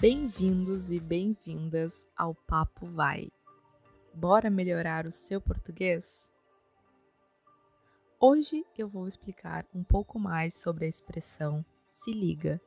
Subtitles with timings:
[0.00, 3.32] Bem-vindos e bem-vindas ao Papo Vai.
[4.14, 6.30] Bora melhorar o seu português?
[8.20, 12.60] Hoje eu vou explicar um pouco mais sobre a expressão se liga.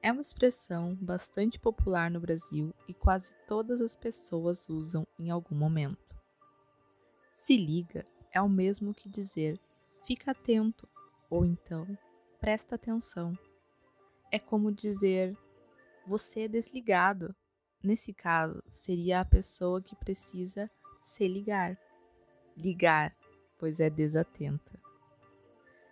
[0.00, 5.56] É uma expressão bastante popular no Brasil e quase todas as pessoas usam em algum
[5.56, 6.14] momento.
[7.34, 9.58] Se liga é o mesmo que dizer
[10.06, 10.88] fica atento
[11.28, 11.84] ou então
[12.38, 13.36] presta atenção.
[14.30, 15.36] É como dizer
[16.08, 17.34] você é desligado.
[17.82, 20.70] Nesse caso, seria a pessoa que precisa
[21.02, 21.78] se ligar.
[22.56, 23.14] Ligar,
[23.58, 24.80] pois é desatenta.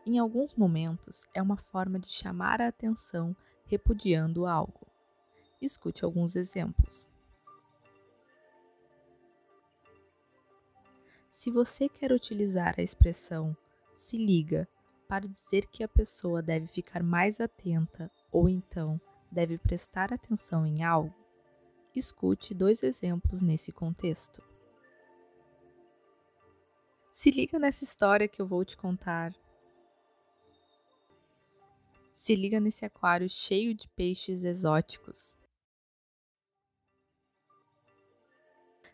[0.06, 4.87] Em alguns momentos, é uma forma de chamar a atenção repudiando algo.
[5.61, 7.09] Escute alguns exemplos.
[11.30, 13.56] Se você quer utilizar a expressão
[13.98, 14.67] se liga
[15.09, 19.01] para dizer que a pessoa deve ficar mais atenta ou então
[19.37, 21.15] deve prestar atenção em algo,
[21.95, 24.42] escute dois exemplos nesse contexto.
[27.12, 29.34] Se liga nessa história que eu vou te contar.
[32.14, 35.37] Se liga nesse aquário cheio de peixes exóticos.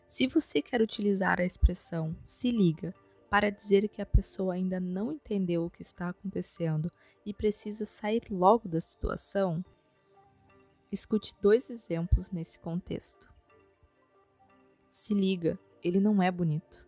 [0.09, 2.93] Se você quer utilizar a expressão se liga
[3.29, 6.91] para dizer que a pessoa ainda não entendeu o que está acontecendo
[7.25, 9.63] e precisa sair logo da situação,
[10.93, 13.31] escute dois exemplos nesse contexto.
[14.91, 16.85] Se liga, ele não é bonito.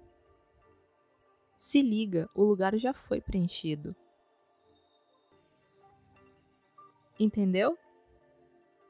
[1.57, 3.95] Se liga, o lugar já foi preenchido.
[7.19, 7.77] Entendeu?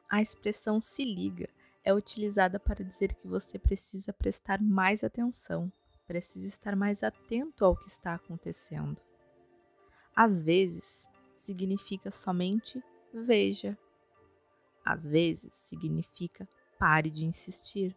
[0.09, 1.49] A expressão se liga
[1.83, 5.71] é utilizada para dizer que você precisa prestar mais atenção
[6.05, 8.97] precisa estar mais atento ao que está acontecendo.
[10.15, 12.81] Às vezes, significa somente
[13.13, 13.77] veja.
[14.85, 16.47] Às vezes, significa
[16.77, 17.95] pare de insistir.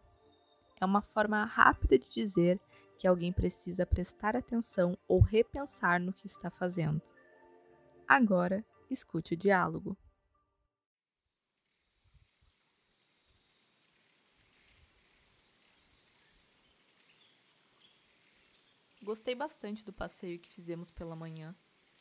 [0.81, 2.59] É uma forma rápida de dizer
[2.97, 6.99] que alguém precisa prestar atenção ou repensar no que está fazendo.
[8.07, 9.95] Agora, escute o diálogo.
[19.03, 21.55] Gostei bastante do passeio que fizemos pela manhã.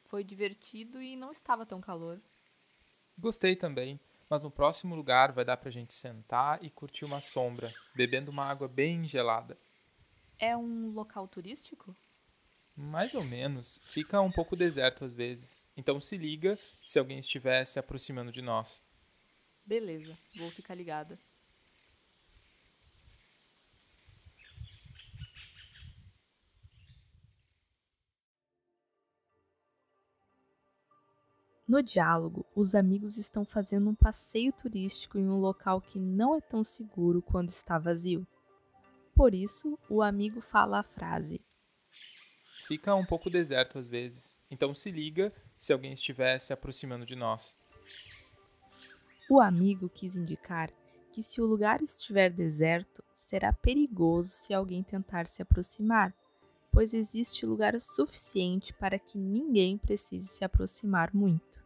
[0.08, 2.20] Foi divertido e não estava tão calor.
[3.18, 3.98] Gostei também,
[4.28, 8.44] mas no próximo lugar vai dar pra gente sentar e curtir uma sombra, bebendo uma
[8.44, 9.56] água bem gelada.
[10.38, 11.94] É um local turístico?
[12.76, 13.80] Mais ou menos.
[13.86, 15.62] Fica um pouco deserto às vezes.
[15.76, 18.80] Então se liga se alguém estiver se aproximando de nós.
[19.66, 21.18] Beleza, vou ficar ligada.
[31.68, 36.40] No diálogo, os amigos estão fazendo um passeio turístico em um local que não é
[36.40, 38.26] tão seguro quando está vazio.
[39.14, 41.42] Por isso, o amigo fala a frase:
[42.66, 47.14] Fica um pouco deserto às vezes, então se liga se alguém estiver se aproximando de
[47.14, 47.54] nós.
[49.28, 50.70] O amigo quis indicar
[51.12, 56.14] que se o lugar estiver deserto, será perigoso se alguém tentar se aproximar,
[56.72, 61.57] pois existe lugar suficiente para que ninguém precise se aproximar muito.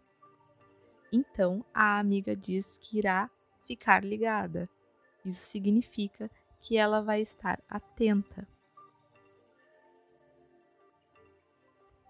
[1.12, 3.30] Então a amiga diz que irá
[3.66, 4.68] ficar ligada.
[5.24, 6.30] Isso significa
[6.60, 8.48] que ela vai estar atenta.